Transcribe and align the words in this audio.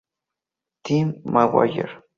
Tim 0.83 1.21
McGuire. 1.27 2.01